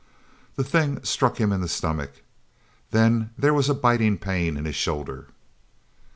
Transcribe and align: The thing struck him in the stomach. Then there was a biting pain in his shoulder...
The 0.55 0.63
thing 0.63 1.03
struck 1.03 1.37
him 1.39 1.51
in 1.51 1.61
the 1.61 1.67
stomach. 1.67 2.23
Then 2.89 3.29
there 3.37 3.53
was 3.53 3.69
a 3.69 3.75
biting 3.75 4.17
pain 4.17 4.57
in 4.57 4.65
his 4.65 4.73
shoulder... 4.75 5.27